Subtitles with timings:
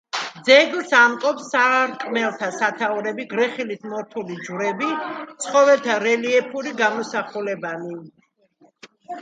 [0.45, 4.89] ძეგლს ამკობს სარკმელთა სათაურები, გრეხილით მორთული ჯვრები,
[5.45, 7.97] ცხოველთა რელიეფური გამოსახულებანი.